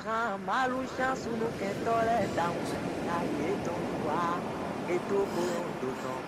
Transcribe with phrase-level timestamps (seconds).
[0.00, 2.56] Maran maluchan sou nou kentore dan
[3.04, 4.40] Na yeton kwa
[4.88, 6.24] eto kolon doton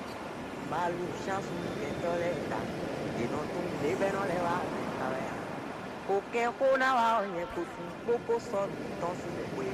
[0.68, 2.66] Maluchan sou nou kentore dan
[3.16, 5.24] Denon ton bebe non lewa mentare
[6.04, 8.68] Oken kona wa onye kosun Koko son
[9.00, 9.68] ton sou nou kwe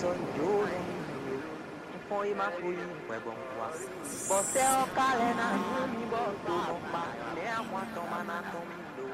[0.00, 0.16] son
[3.20, 3.68] bon kwa
[5.20, 7.04] yon mi bon Ton pa
[7.36, 7.60] Ne a
[7.92, 8.89] ton manan ton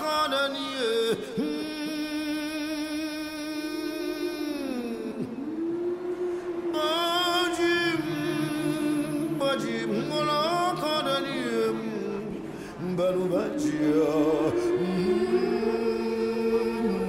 [0.00, 1.16] kandaniye.
[6.72, 7.74] Mbaji,
[9.34, 9.76] mbaji,
[10.08, 10.40] mola
[10.80, 11.62] kandaniye.
[12.92, 14.04] Mbanu mbajia,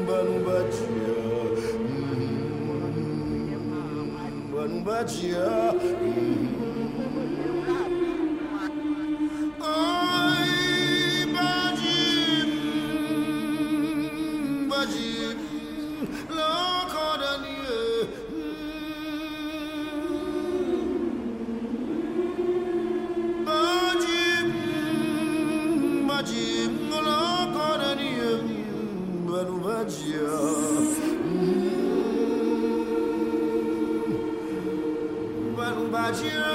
[0.04, 1.16] mbanu mbajia.
[4.50, 5.46] Mbanu mbajia.
[5.70, 6.53] Ay,
[36.14, 36.53] Banu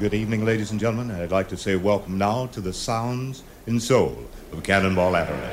[0.00, 1.14] Good evening, ladies and gentlemen.
[1.14, 4.16] I'd like to say welcome now to the sounds and soul
[4.50, 5.49] of Cannonball Adderley.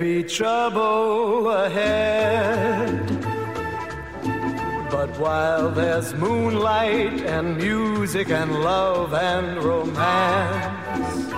[0.00, 3.06] Trouble ahead.
[4.90, 11.34] But while there's moonlight and music and love and romance,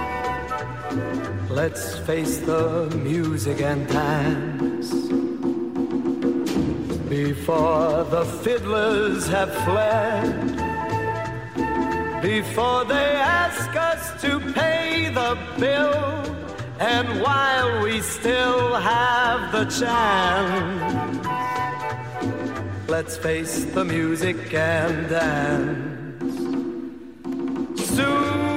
[1.50, 4.92] let's face the music and dance.
[7.08, 10.52] Before the fiddlers have fled,
[12.22, 13.10] before they
[13.42, 16.31] ask us to pay the bill,
[16.82, 21.26] and while we still have the chance,
[22.88, 26.34] let's face the music and dance.
[27.96, 28.48] Soon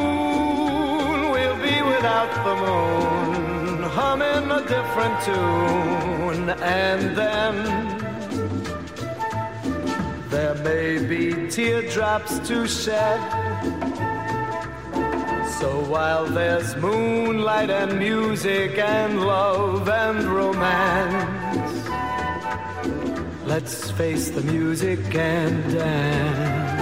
[1.34, 7.56] we'll be without the moon, humming a different tune, and then
[10.32, 13.35] there may be teardrops to shed.
[15.60, 21.88] So while there's moonlight and music and love and romance,
[23.46, 26.76] let's face the music and dance.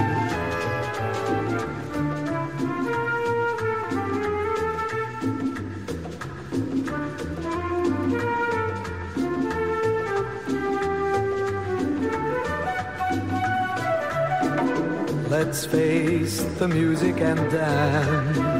[15.30, 18.53] Let's face the music and dance.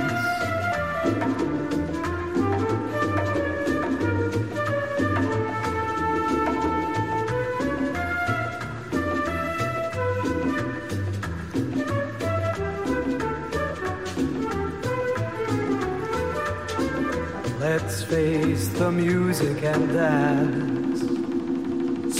[18.96, 21.00] Music and dance.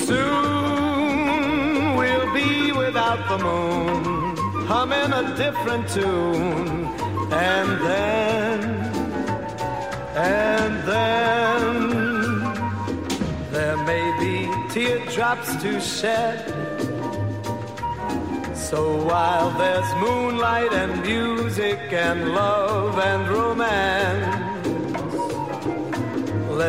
[0.06, 6.86] Soon we'll be without the moon, humming a different tune,
[7.32, 8.60] and then,
[10.16, 11.74] and then,
[13.50, 14.34] there may be
[14.72, 16.40] teardrops to shed.
[18.54, 24.23] So while there's moonlight and music and love and romance,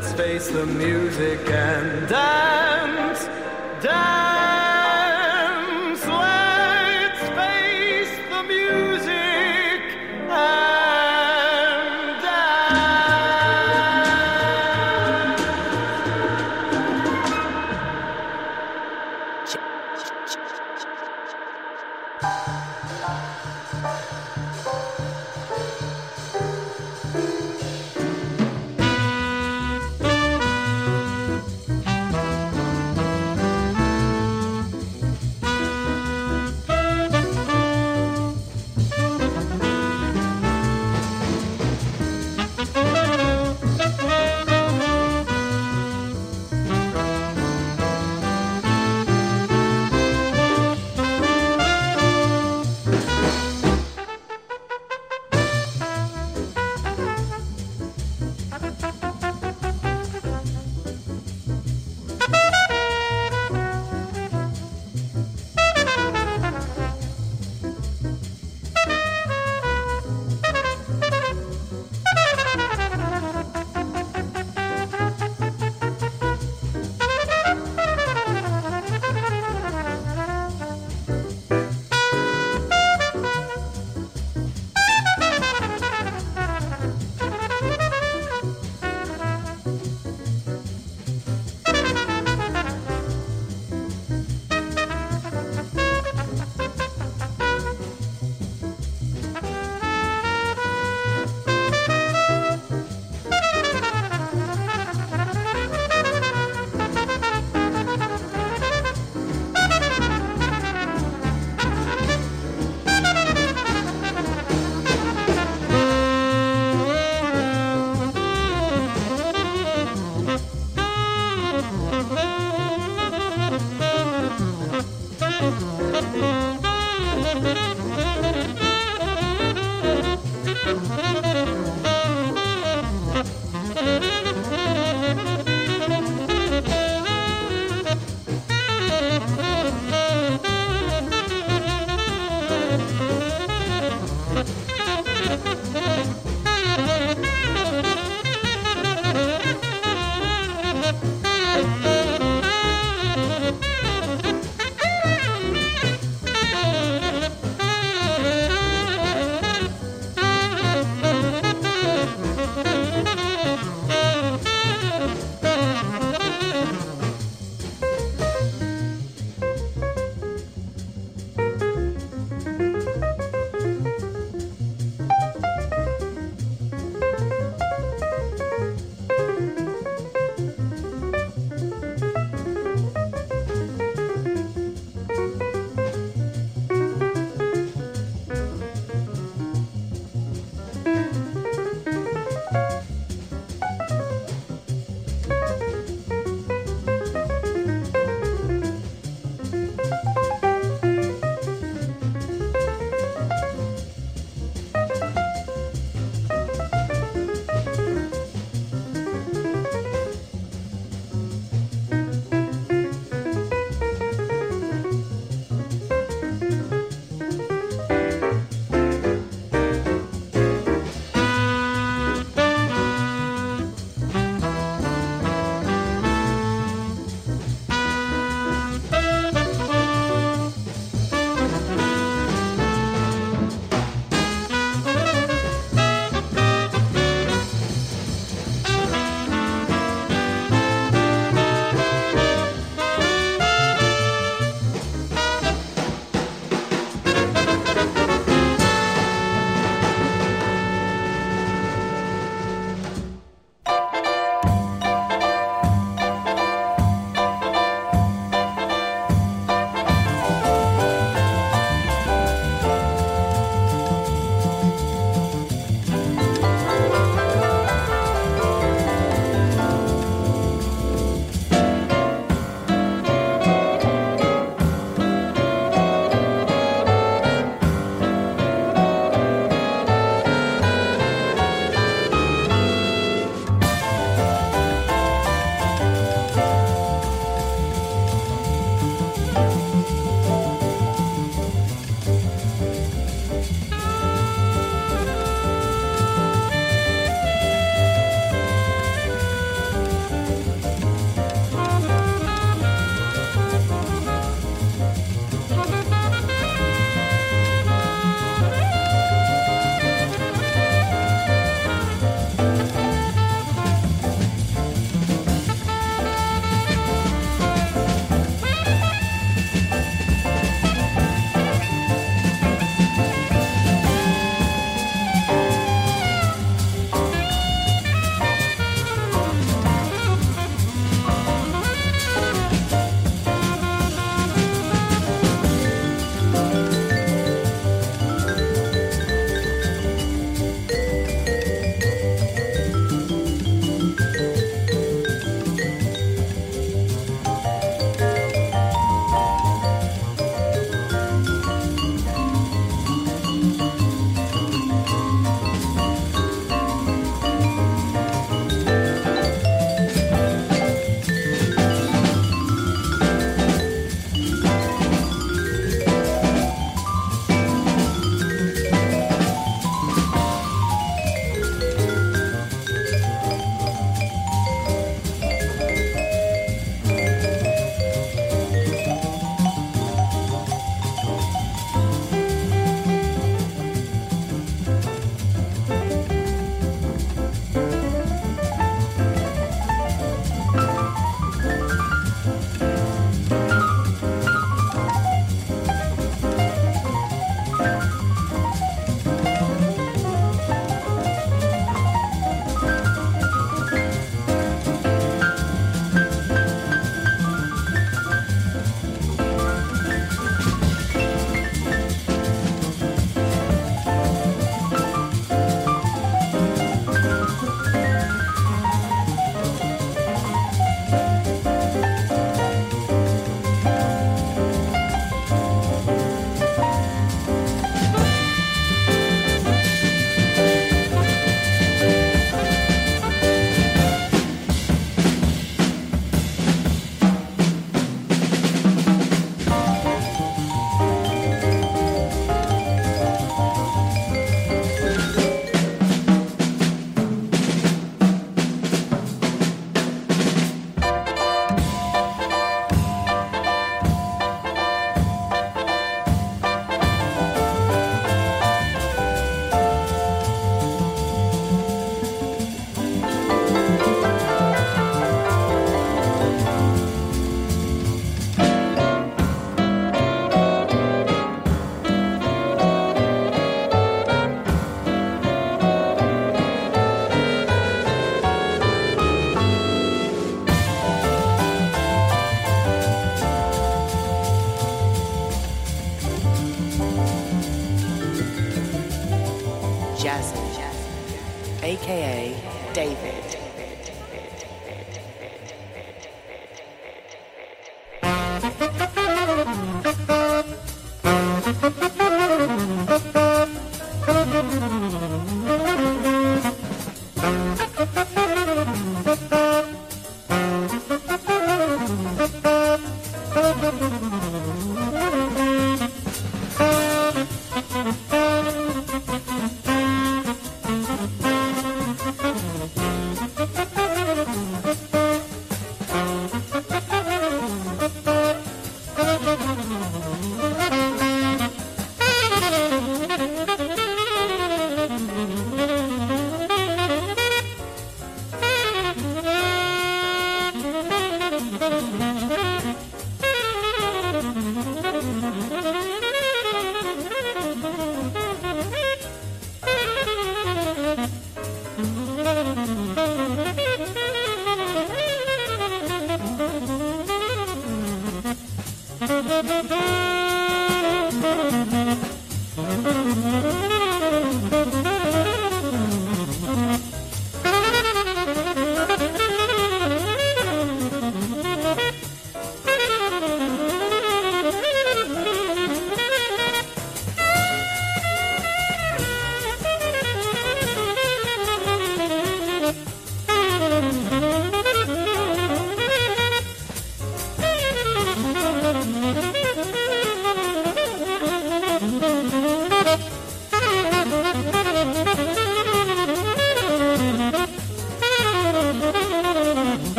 [0.00, 2.67] let's face the music and dance,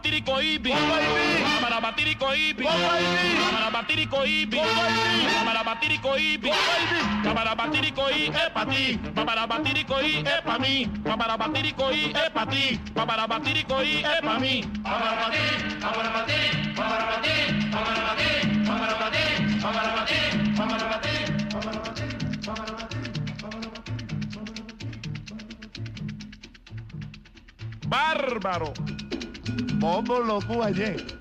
[0.00, 0.70] Marabatirico Ibi.
[2.24, 2.64] Ibi.
[4.24, 4.56] Ibi.
[5.44, 6.48] Marabatirico Ibi.
[8.30, 8.98] Es para ti.
[10.24, 10.90] Es para mí.
[12.14, 12.80] Es para ti.
[14.00, 14.64] Es para mí.
[14.82, 21.10] Marabatirí, Marabatirí, Marabatirí, Marabatirí, Marabatirí, Marabatirí, Marabatirí.
[27.90, 28.72] bárbaro.
[29.80, 31.19] Bobo lo ayer.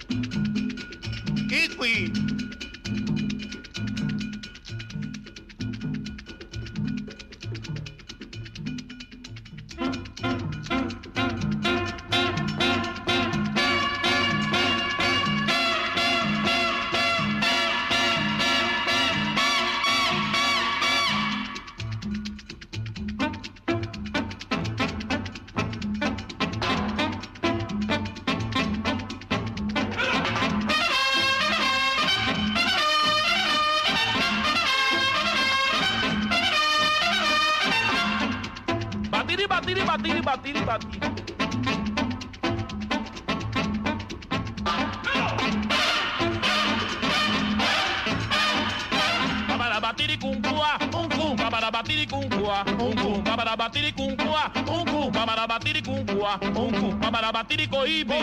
[57.49, 58.13] Mamarabatiricoíbe.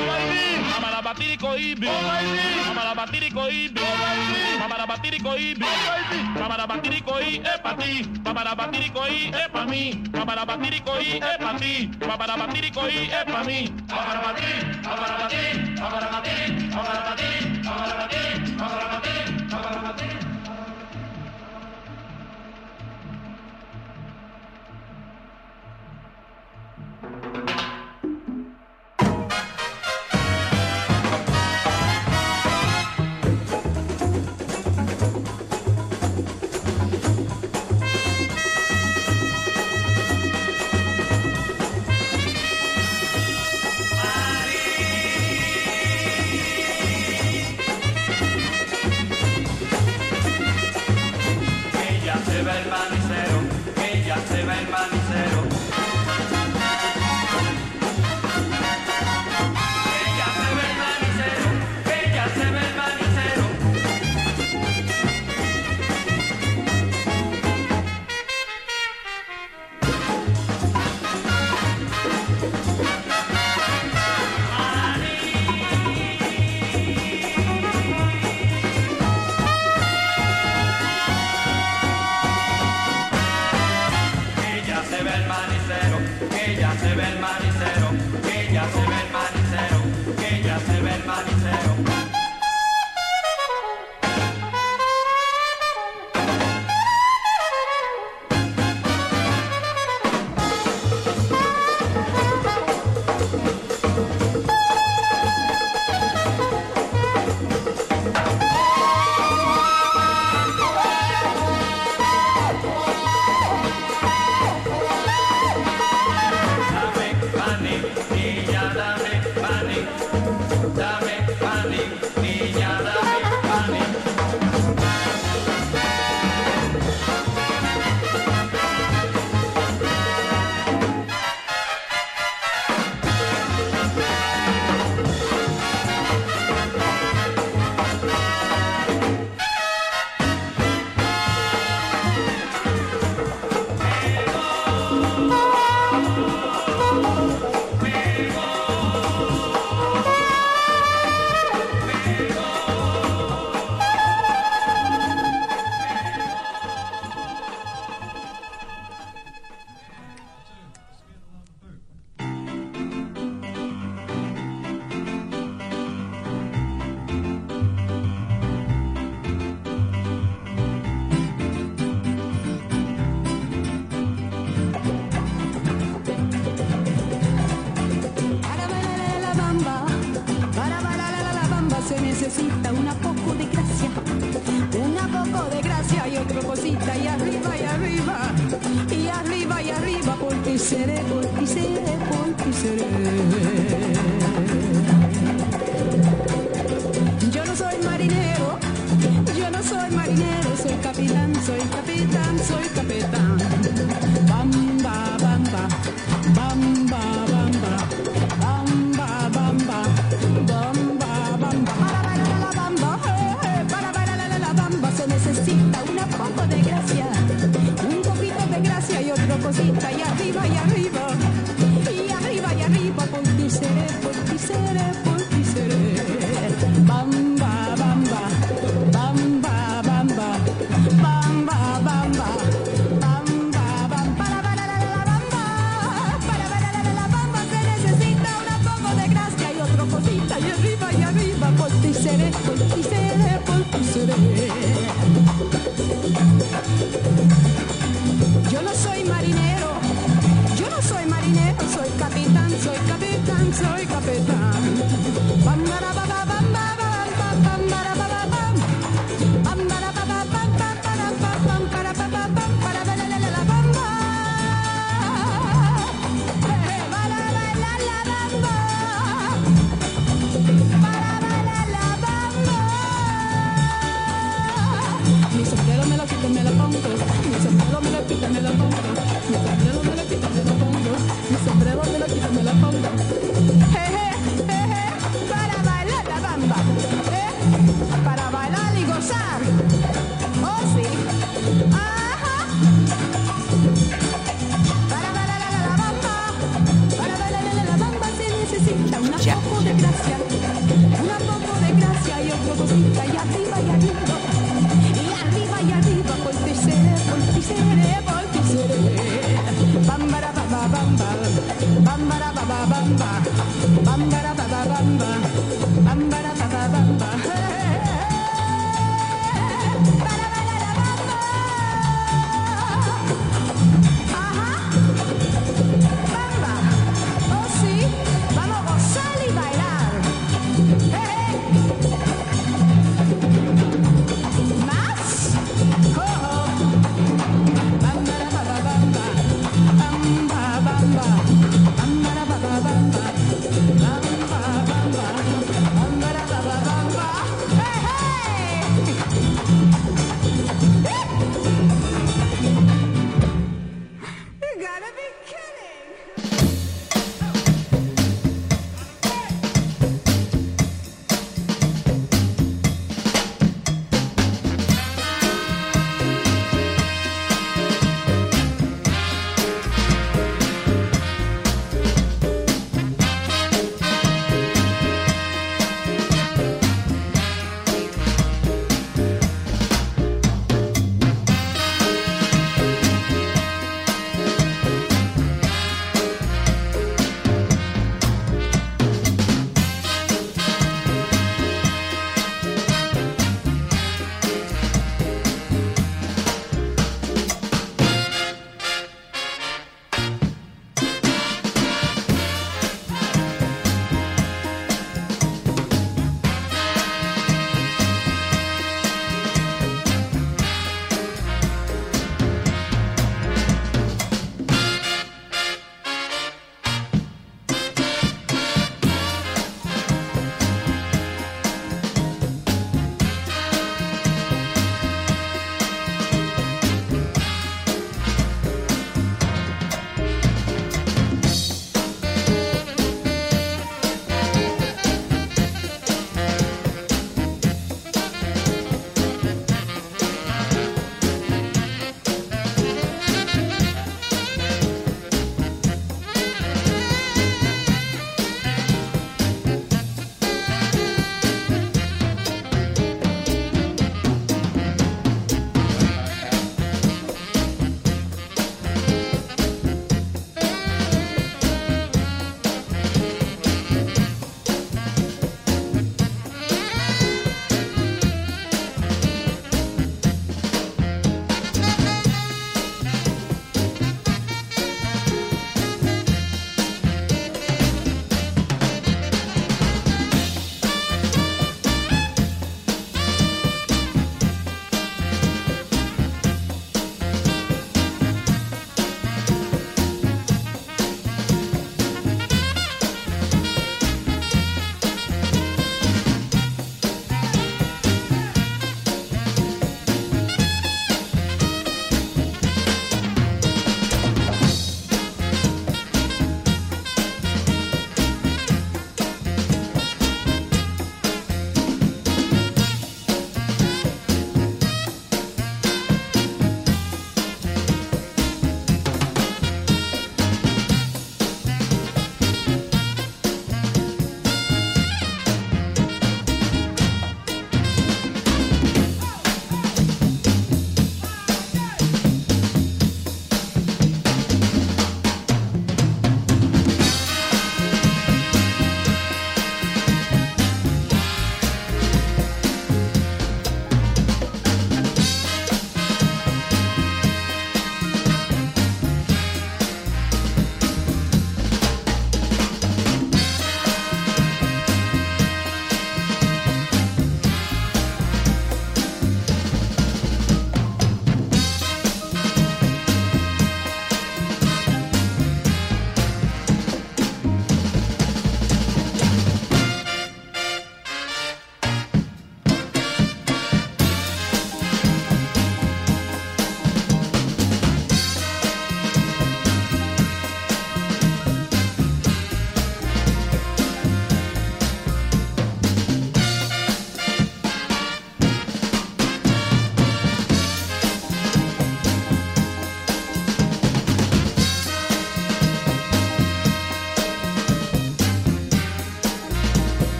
[0.79, 1.89] Mamarabatiricoíbe.
[2.69, 3.81] Mamarabatiricoíbe.
[4.61, 5.67] Mamarabatiricoíbe.
[6.39, 8.07] Mamarabatiricoí é pa ti.
[8.25, 10.05] Mamarabatiricoí é pra mim.
[10.13, 11.91] Mamarabatiricoí é pa ti.
[12.07, 13.75] Mamarabatiricoí é pra mim.
[13.91, 14.51] Mamarabati,
[14.85, 15.66] Mamarabati.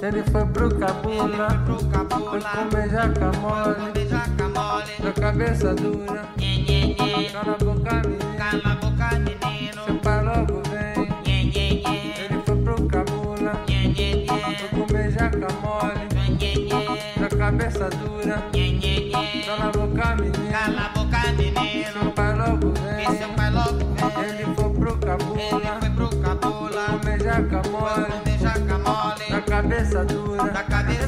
[0.00, 1.48] Ele foi pro cabula.
[1.66, 3.92] Foi comer jaca mole.
[5.02, 6.28] Da cabeça dura.
[7.34, 9.84] Cala a boca, menino.
[9.84, 11.08] Seu pai logo vem.
[11.26, 13.52] Ele foi pro cabula.
[13.66, 16.06] Foi comer jaca mole.
[17.18, 18.42] Da cabeça dura.
[19.46, 20.52] Cala a boca, menino.
[20.52, 21.92] Cala a boca, menino.
[21.92, 24.07] Seu pai logo vem.
[29.62, 30.50] Cabeça dura.
[30.52, 31.07] Da cabeça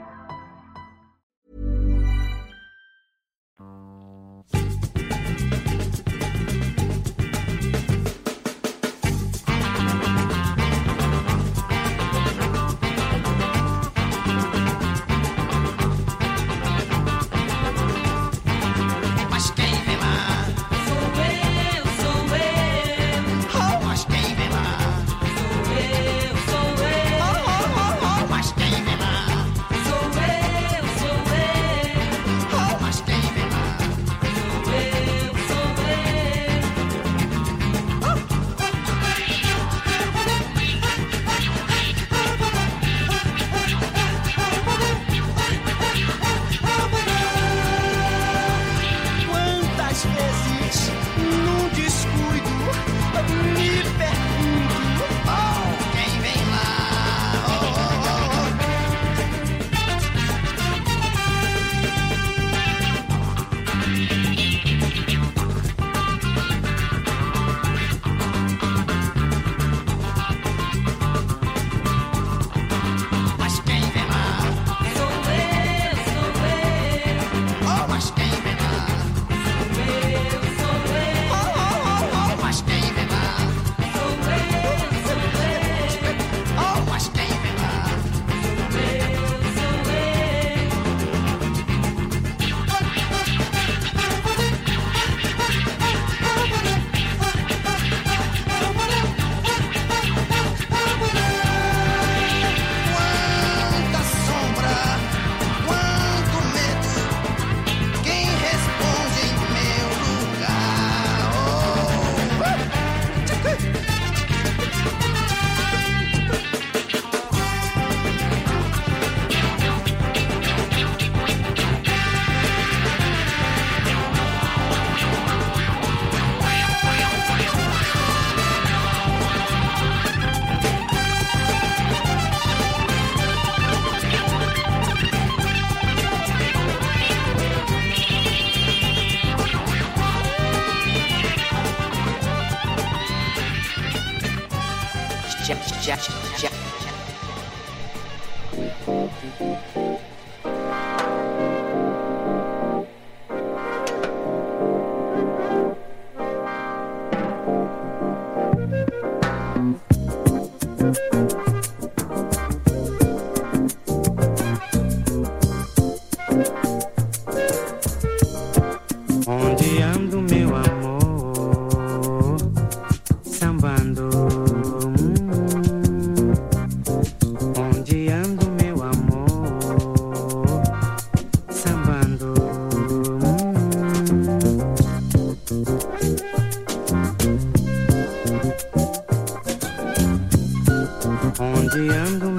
[191.73, 191.81] Hum.
[191.83, 192.30] Onde ando,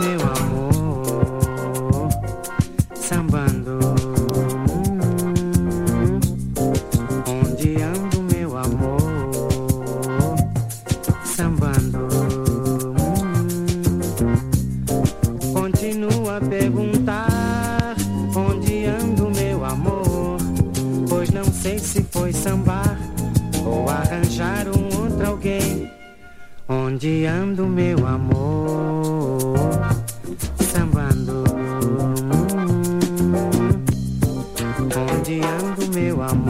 [35.40, 36.41] rodeando meu amor.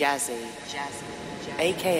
[0.00, 0.32] Jazzy,
[0.72, 1.04] Jazzy.
[1.58, 1.90] aka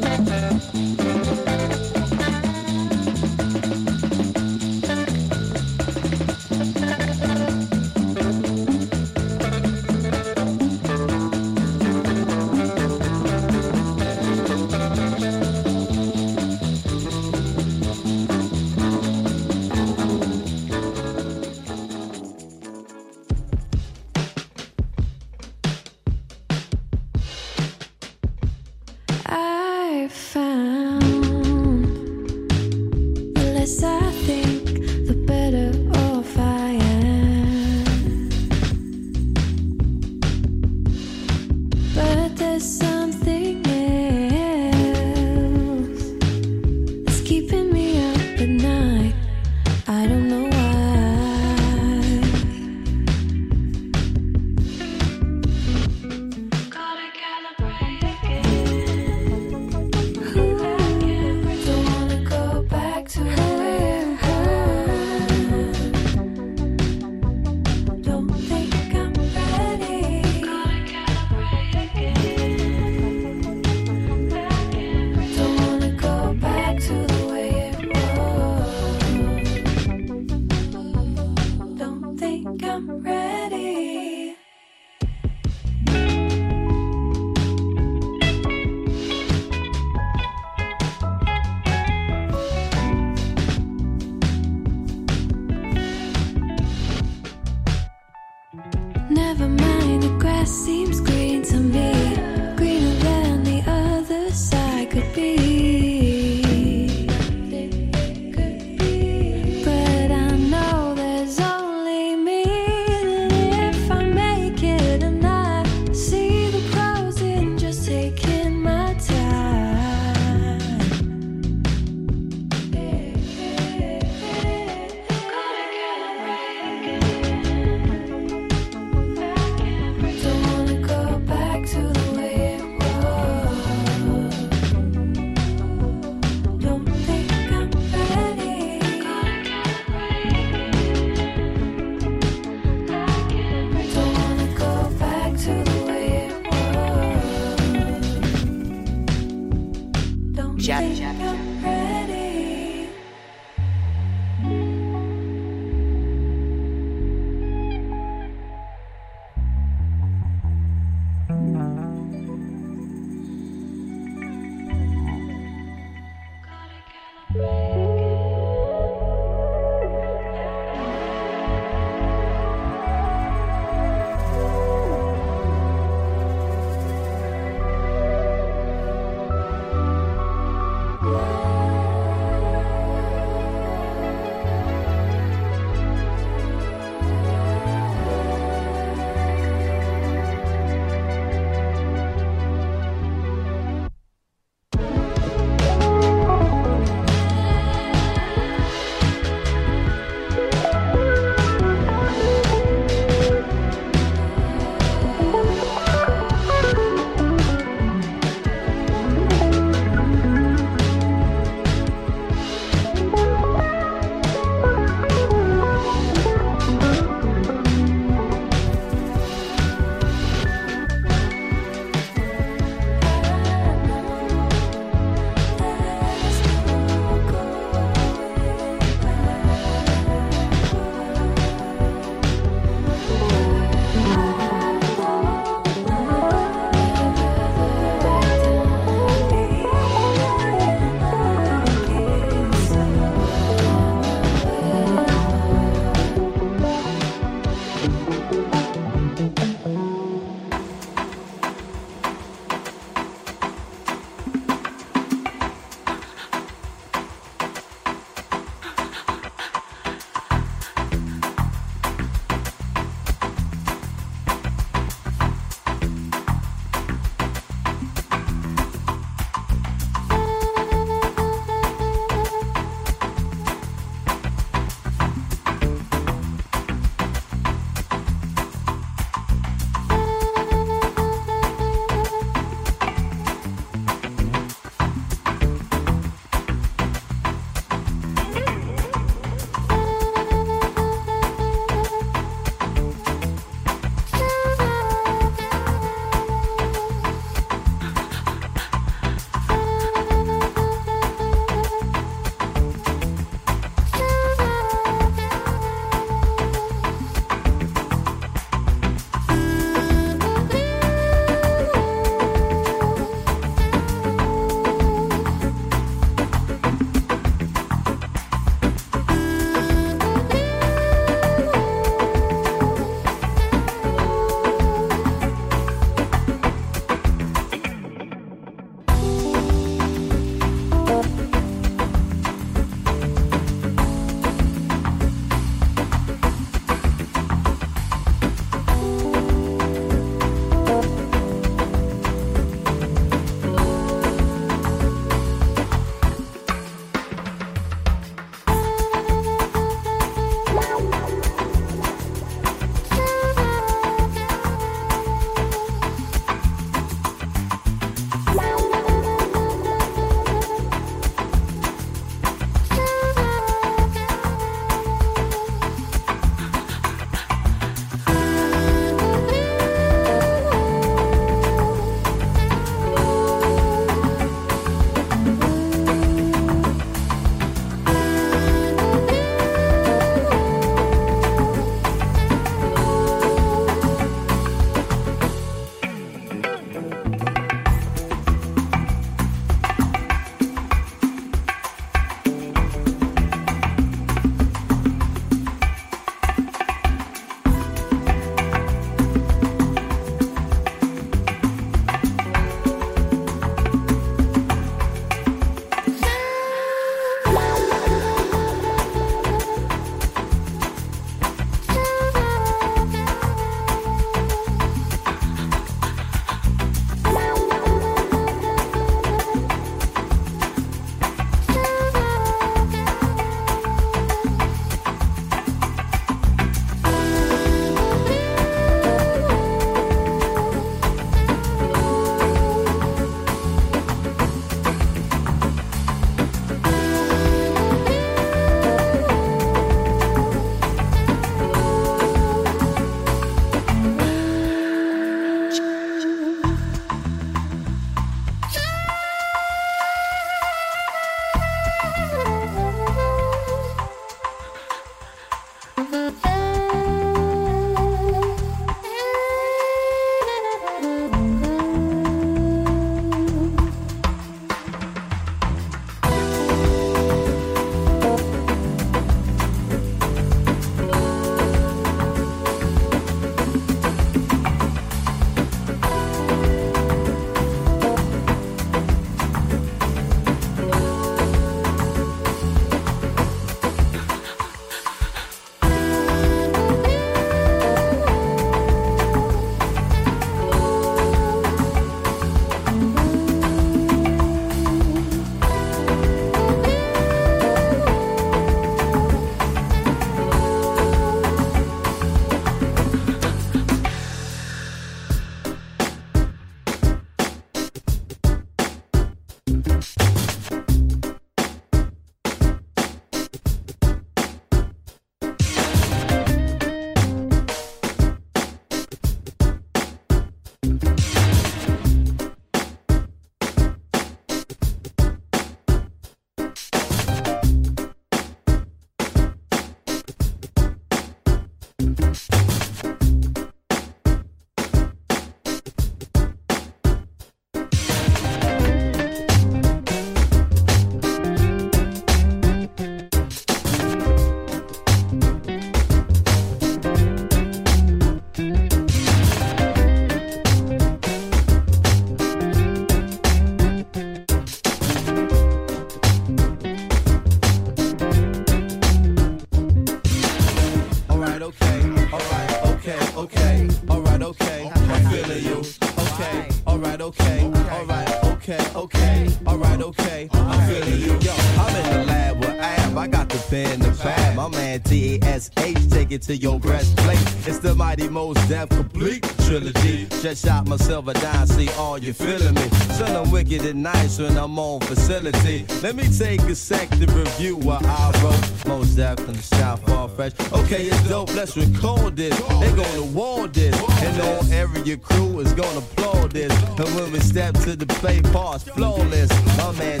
[580.34, 582.68] shot myself a dime, see all you feeling me.
[582.96, 585.66] Son, I'm wicked and nice when I'm on facility.
[585.82, 588.66] Let me take a sec to review what I wrote.
[588.66, 590.32] Most the style far fresh.
[590.52, 592.36] Okay, it's dope, let's record this.
[592.60, 593.74] They gonna war this.
[594.02, 596.52] And all area crew is gonna applaud this.
[596.78, 599.30] And when we step to the play, pause flawless.
[599.58, 600.00] My man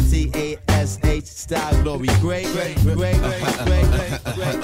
[0.84, 2.08] T-A-S-H, style glory.
[2.20, 4.60] Great, great, great, great, great, great, great.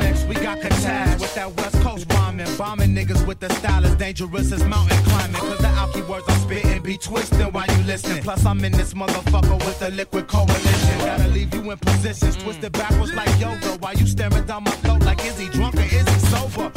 [0.00, 2.46] Next, we got Kataz with that West Coast rhyming.
[2.56, 5.36] Bombing niggas with the style as dangerous as mountain climbing.
[5.36, 8.22] Cause the alky words I'm spitting be twisting while you listening.
[8.22, 10.98] Plus, I'm in this motherfucker with the liquid coalition.
[10.98, 13.76] Gotta leave you in positions, twisted backwards like yoga.
[13.80, 14.74] While you staring down my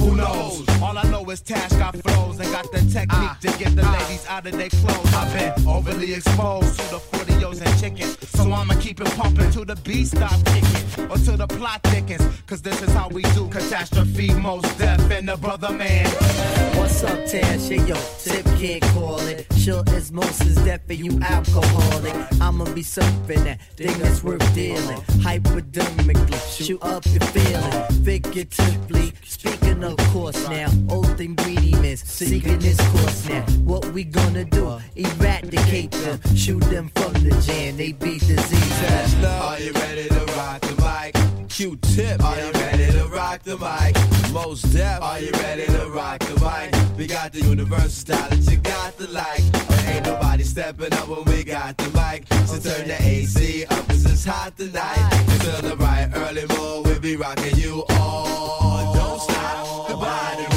[0.02, 0.68] Who knows?
[0.82, 4.26] All I know is Tash got flows and got the technique to get the ladies
[4.28, 5.14] out of their clothes.
[5.14, 8.10] I've been overly exposed to the 40s and chicken.
[8.28, 11.10] So I'ma keep it pumping till the beat stop kicking.
[11.10, 12.24] Or till the plot thickens.
[12.48, 16.61] Cause this is how we do catastrophe, Mos Def, and the brother man.
[17.02, 17.68] Tash?
[17.68, 19.48] Hey, yo, Tip can't call it.
[19.58, 22.14] Sure as most is deaf and you alcoholic.
[22.40, 25.02] I'ma be surfing that thing that's worth dealing.
[25.24, 28.04] Hypodermically, shoot up your feeling.
[28.04, 30.70] Figuratively, speaking of course now.
[30.90, 33.42] Old ingredients, seeking this course now.
[33.64, 34.80] What we gonna do?
[34.96, 37.78] Eradicate them, shoot them from the jam.
[37.78, 39.26] They be diseases.
[39.26, 40.81] Are you ready to rock the?
[41.52, 43.94] Q-tip, are you ready to rock the mic?
[44.32, 46.98] Mos Def, are you ready to rock the mic?
[46.98, 49.44] We got the universal style that you got to like.
[49.68, 52.26] But ain't nobody stepping up when we got the mic.
[52.48, 54.98] So turn the AC up, 'cause it's hot tonight.
[55.28, 58.94] Until the bright early morning, we'll be rocking you all.
[58.94, 60.51] Don't stop, goodbye to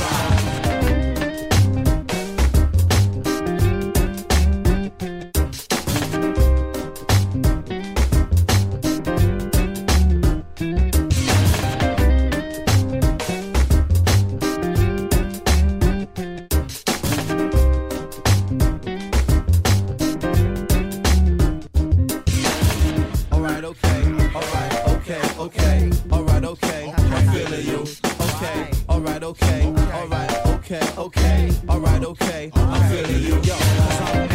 [32.14, 33.40] okay, I'm feeling you.
[33.42, 34.33] Yo,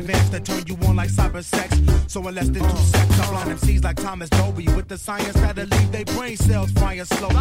[0.00, 1.76] advanced to turn you on like cyber sex.
[2.06, 5.34] So in less than two seconds, I blind MCs like Thomas Dolby with the science
[5.34, 7.34] that'll leave their brain cells frying slowly.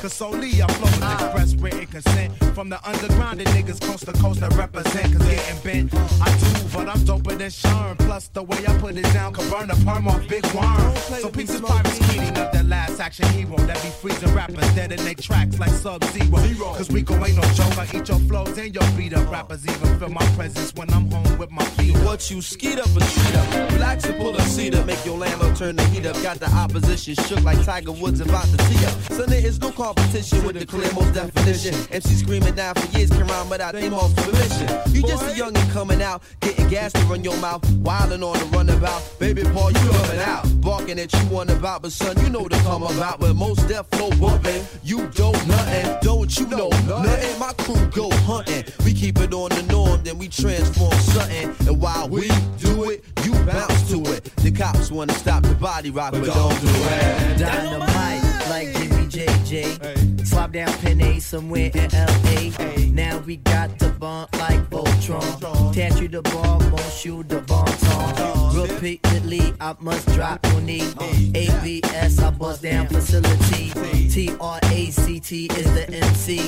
[0.00, 4.12] Cause solely I flow with express written consent from the underground and niggas coast to
[4.12, 5.12] coast that represent.
[5.12, 7.98] Cause getting bent, I do, but I'm doper than Sherm.
[7.98, 10.96] Plus the way I put it down could burn a perm off Big Worm.
[11.20, 15.04] So pieces pirates meeting up that last action hero that be freezing rappers dead in
[15.04, 16.38] their tracks like Sub Zero.
[16.74, 19.30] Cause Rico ain't no joke, I eat your flows and your beat up.
[19.30, 22.03] Rappers even feel my presence when I'm home with my feet.
[22.04, 23.72] What you skeet up and street up.
[23.72, 26.14] Relax and pull a seat up, make your Lambo turn the heat up.
[26.22, 28.92] Got the opposition shook like Tiger Woods about to tee up.
[29.12, 31.74] So there is no competition with the clear most definition.
[31.90, 34.68] MC screaming down for years can rhyme without them off permission.
[34.92, 38.56] You just a youngin' coming out, getting gas to run your mouth, wildin' on the
[38.56, 39.02] runabout.
[39.18, 42.56] Baby Paul, you coming out, barking at you on about, but son, you know to
[42.58, 43.20] come about.
[43.20, 47.38] With Mos Def flow bumping, you don't nothing, don't you know nothing?
[47.40, 51.54] My crew go hunting, we keep it on the norm, then we transform something.
[51.66, 54.24] And while we do it, you bounce to it.
[54.36, 57.38] The cops wanna stop the body rock, but don't do it.
[57.38, 60.26] Dynamite like Jimmy JJ.
[60.26, 62.90] Slop down Penny somewhere in LA.
[62.92, 65.72] Now we got the bump like Voltron.
[65.72, 68.68] Tattoo the bar, Monsieur de Bon Ton.
[68.68, 70.92] Repeatedly, I must drop on knee.
[71.34, 73.70] ABS, I bust down facility.
[74.08, 76.38] T-R-A-C-T is the MC.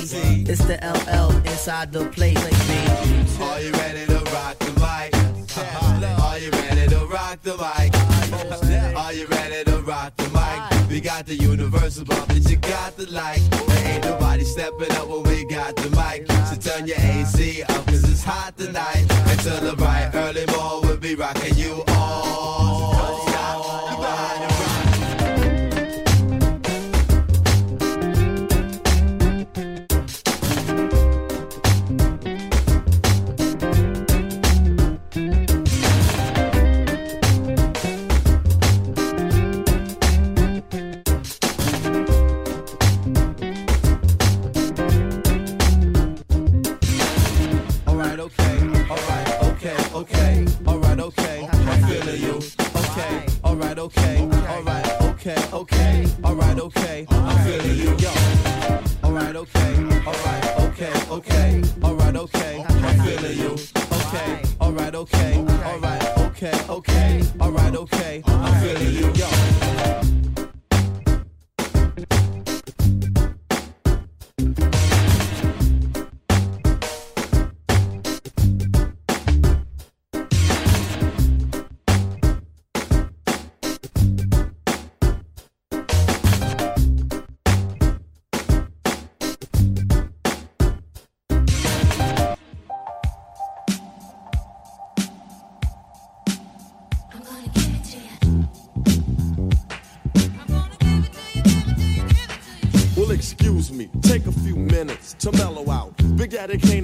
[0.49, 2.35] It's the LL inside the place.
[2.35, 3.45] Like me.
[3.45, 5.16] Are you ready to rock the mic?
[5.59, 8.95] Are you ready to rock the mic?
[8.95, 10.89] Are you ready to rock the mic?
[10.89, 13.41] We got the universal bump that you got the like.
[13.49, 16.31] There ain't nobody stepping up when we got the mic.
[16.47, 19.05] So turn your AC up cause it's hot tonight.
[19.31, 22.56] Until the bright early morn we'll be rocking you all.
[56.67, 57.95] Okay, I'm feeling you.
[57.97, 58.13] Yo,
[59.03, 59.96] alright, okay,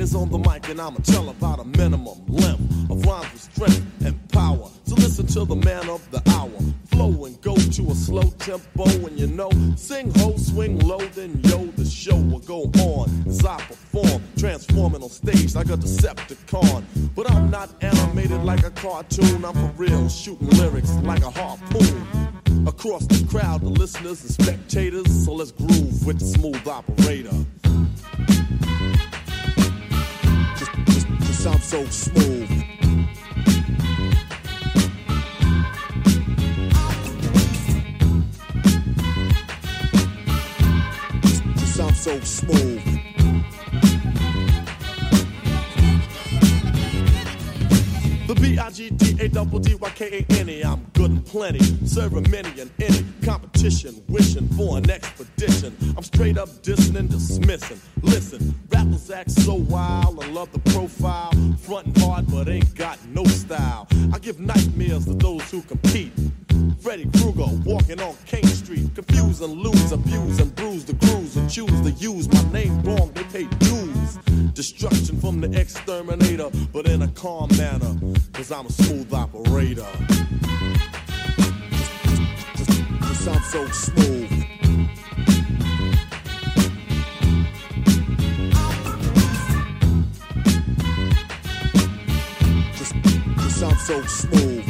[0.04, 4.06] is on the mic, and I'ma tell about a minimum length of rhymes with strength
[4.06, 4.70] and power.
[4.84, 6.52] So listen to the man of the hour.
[6.88, 11.40] Flow and go to a slow tempo, and you know, sing ho, swing low, then
[11.44, 16.84] yo, the show will go on as I perform, transforming on stage like a Decepticon.
[17.16, 22.68] But I'm not animated like a cartoon, I'm for real, shooting lyrics like a harpoon.
[22.68, 27.34] Across the crowd, the listeners and spectators, so let's groove with the smooth operator.
[31.44, 32.50] Just, just sound so smooth.
[42.06, 42.93] So smooth.
[48.34, 55.78] The B-I-G-D-A-double-D-Y-K-A-N-E I'm good and plenty, serving many and any competition, wishing for an expedition.
[55.96, 57.80] I'm straight up dissing and dismissing.
[58.02, 61.32] Listen, rappers act so wild, I love the profile.
[61.60, 63.88] Frontin' hard, but ain't got no style.
[64.12, 66.12] I give nightmares to those who compete.
[66.82, 71.48] Freddy Krueger walking on King Street, confuse and lose, abuse and bruise the crews and
[71.48, 73.12] choose to use my name wrong.
[73.14, 73.93] They pay dues.
[74.54, 77.96] Destruction from the exterminator, but in a calm manner,
[78.34, 79.86] cause I'm a smooth operator.
[82.56, 84.30] Just sound so smooth.
[93.50, 94.66] Sound so smooth.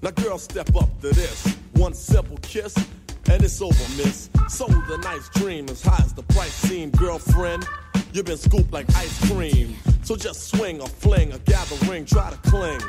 [0.00, 1.56] Now, girl, step up to this.
[1.74, 2.74] One simple kiss,
[3.28, 4.30] and it's over, miss.
[4.48, 7.66] So the night's dream, as high as the price seem, girlfriend.
[8.12, 9.74] You've been scooped like ice cream.
[10.02, 12.80] So just swing or fling or gather ring, try to cling.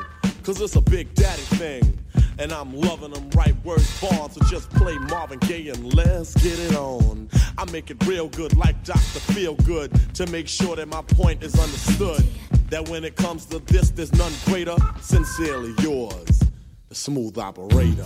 [0.43, 1.99] Cause it's a big daddy thing.
[2.39, 4.31] And I'm loving them right words born.
[4.31, 7.29] So just play Marvin Gaye and let's get it on.
[7.57, 9.19] I make it real good like Dr.
[9.33, 12.25] Feel Good to make sure that my point is understood.
[12.69, 14.75] That when it comes to this, there's none greater.
[15.01, 16.43] Sincerely yours,
[16.89, 18.05] the smooth operator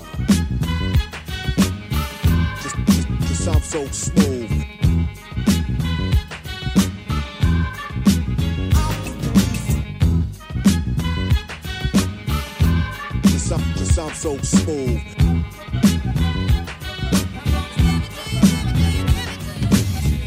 [3.41, 4.49] sound so smooth.
[13.33, 15.20] The sound, so smooth.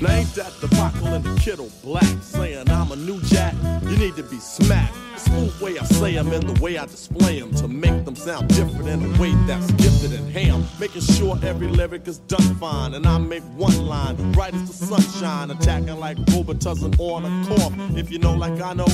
[0.04, 3.54] Now ain't that the Buckle and the Kittle Black saying I'm a new jack?
[3.84, 4.94] You need to be smacked.
[5.16, 8.48] Smooth way I say 'em and the way I display 'em to make them sound
[8.48, 10.66] different in a way that's gifted and ham.
[10.78, 14.86] Making sure every lyric is done fine and I make one line bright as the
[14.86, 17.72] sunshine, attacking like Robitussin on a cork.
[17.96, 18.88] If you know like I know,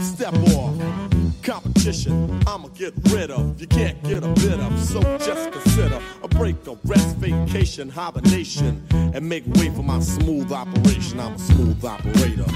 [0.00, 1.13] step off.
[1.44, 3.60] Competition, I'ma get rid of.
[3.60, 8.82] You can't get a bit of, so just consider a break, a rest, vacation, hibernation,
[8.90, 11.20] and make way for my smooth operation.
[11.20, 12.46] I'm a smooth operator.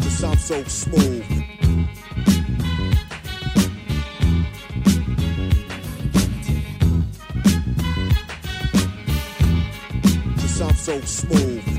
[0.00, 1.26] Just I'm so smooth.
[10.36, 11.77] Just I'm so smooth.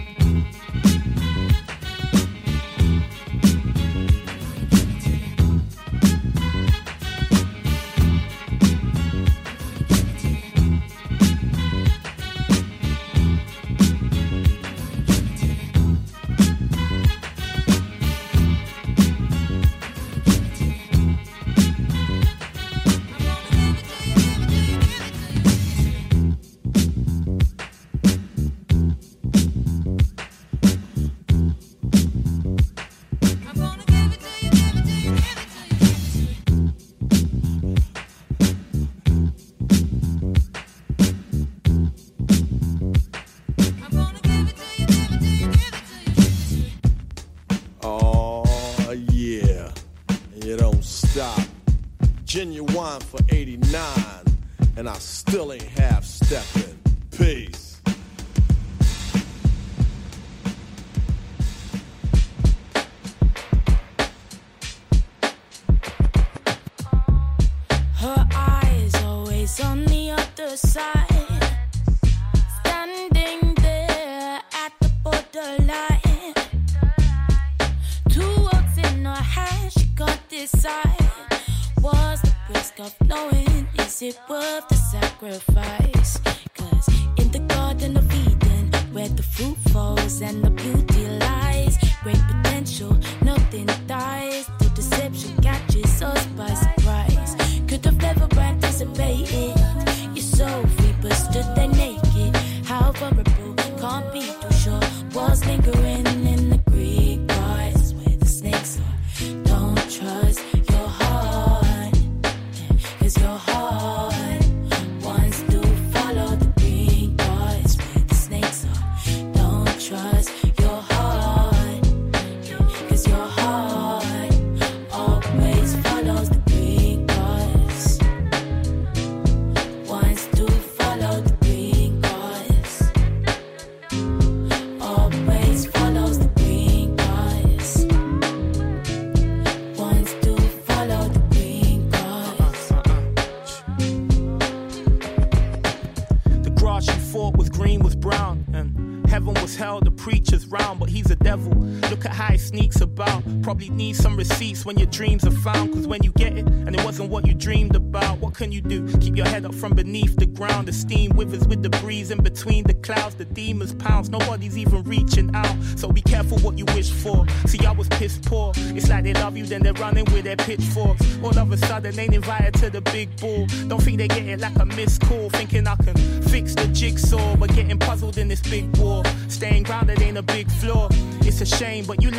[154.69, 155.73] When your dreams are found.
[155.73, 158.61] Cause when you get it, and it wasn't what you dreamed about, what can you
[158.61, 158.87] do?
[158.99, 160.67] Keep your head up from beneath the ground.
[160.67, 163.15] The steam withers with the breeze in between the clouds.
[163.15, 165.55] The demons pounce, nobody's even reaching out.
[165.75, 167.25] So be careful what you wish for.
[167.47, 168.53] See, I was piss poor.
[168.77, 171.01] It's like they love you, then they're running with their pitchforks.
[171.23, 173.47] All of a sudden, they ain't invited to the big ball.
[173.69, 175.31] Don't think they get it like a missed call.
[175.31, 175.95] Thinking I can
[176.29, 179.01] fix the jigsaw, but getting puzzled in this big war.
[179.29, 180.89] Staying grounded ain't a big flaw.
[181.21, 182.11] It's a shame, but you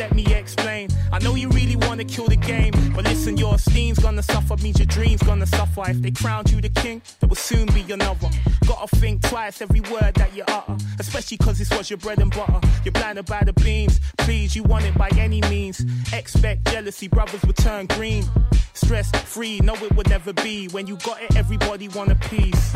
[6.11, 8.29] crowned you the king, there will soon be another.
[8.67, 12.31] Gotta think twice every word that you utter, especially cause this was your bread and
[12.31, 12.59] butter.
[12.83, 15.85] You're blinded by the beams, please, you want it by any means.
[16.13, 18.25] Expect jealousy, brothers will turn green.
[18.73, 20.67] Stress free, no, it would never be.
[20.69, 22.75] When you got it, everybody want a piece.